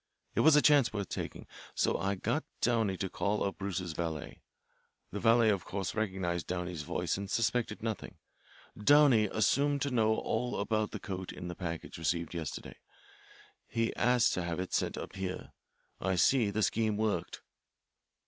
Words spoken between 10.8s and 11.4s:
the coat